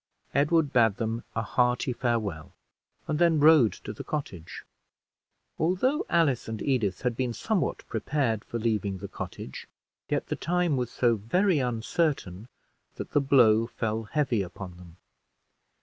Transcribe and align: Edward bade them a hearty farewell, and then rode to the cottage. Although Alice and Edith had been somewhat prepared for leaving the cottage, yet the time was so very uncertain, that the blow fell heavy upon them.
Edward 0.33 0.73
bade 0.73 0.95
them 0.97 1.23
a 1.35 1.43
hearty 1.43 1.93
farewell, 1.93 2.53
and 3.07 3.19
then 3.19 3.39
rode 3.39 3.73
to 3.73 3.93
the 3.93 4.03
cottage. 4.03 4.63
Although 5.59 6.07
Alice 6.09 6.47
and 6.47 6.59
Edith 6.59 7.03
had 7.03 7.15
been 7.15 7.33
somewhat 7.35 7.87
prepared 7.87 8.43
for 8.43 8.57
leaving 8.57 8.97
the 8.97 9.07
cottage, 9.07 9.67
yet 10.09 10.25
the 10.25 10.35
time 10.35 10.75
was 10.75 10.89
so 10.89 11.17
very 11.17 11.59
uncertain, 11.59 12.47
that 12.95 13.11
the 13.11 13.21
blow 13.21 13.67
fell 13.67 14.05
heavy 14.05 14.41
upon 14.41 14.71
them. 14.77 14.97